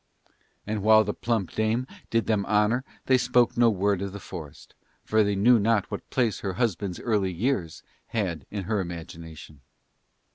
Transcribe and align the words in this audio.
And 0.65 0.81
while 0.81 1.03
the 1.03 1.13
plump 1.13 1.51
dame 1.51 1.85
did 2.09 2.25
them 2.25 2.43
honour 2.47 2.83
they 3.05 3.19
spoke 3.19 3.55
no 3.55 3.69
word 3.69 4.01
of 4.01 4.13
the 4.13 4.19
forest, 4.19 4.73
for 5.03 5.23
they 5.23 5.35
knew 5.35 5.59
not 5.59 5.91
what 5.91 6.09
place 6.09 6.39
her 6.39 6.53
husband's 6.53 6.99
early 6.99 7.31
years 7.31 7.83
had 8.07 8.47
in 8.49 8.63
her 8.63 8.79
imagination. 8.81 9.61